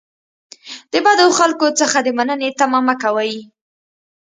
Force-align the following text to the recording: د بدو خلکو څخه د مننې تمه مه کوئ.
د 0.91 0.93
بدو 1.05 1.27
خلکو 1.39 1.67
څخه 1.79 1.97
د 2.03 2.07
مننې 2.17 2.49
تمه 2.59 2.79
مه 2.87 2.95
کوئ. 3.03 3.33